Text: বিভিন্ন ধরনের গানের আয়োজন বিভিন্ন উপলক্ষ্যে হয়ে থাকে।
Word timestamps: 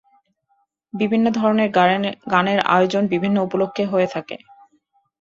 বিভিন্ন 0.93 1.25
ধরনের 1.31 1.69
গানের 2.31 2.59
আয়োজন 2.67 3.03
বিভিন্ন 3.07 3.37
উপলক্ষ্যে 3.41 3.85
হয়ে 3.85 4.07
থাকে। 4.07 4.35